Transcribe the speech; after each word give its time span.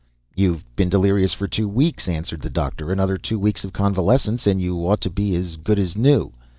_""You've 0.35 0.65
been 0.75 0.89
delirious 0.89 1.35
for 1.35 1.47
two 1.47 1.69
weeks," 1.69 2.07
answered 2.07 2.41
the 2.41 2.49
doctor. 2.49 2.91
"Another 2.91 3.19
two 3.19 3.37
weeks 3.37 3.63
of 3.63 3.71
convalescence 3.71 4.47
and 4.47 4.59
you 4.59 4.75
ought 4.79 5.01
to 5.01 5.11
be 5.11 5.35
as 5.35 5.57
good 5.57 5.77
as 5.77 5.95
new." 5.95 6.33